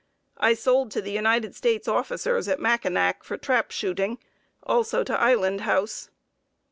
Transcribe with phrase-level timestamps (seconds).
[0.39, 4.17] I sold to the United States officers at Mackinac for trap shooting,
[4.63, 6.09] also to Island House.